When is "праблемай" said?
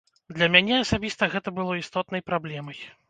2.31-2.83